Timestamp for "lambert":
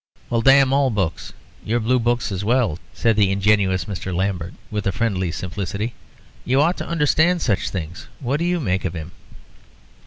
4.11-4.55